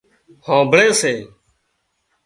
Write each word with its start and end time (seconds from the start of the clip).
هانمڀۯي 0.45 0.89
سي 1.01 1.13